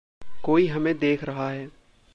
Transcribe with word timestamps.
कोई 0.43 0.67
हमें 0.67 0.97
देख 0.97 1.23
रहा 1.23 1.49
है। 1.49 1.69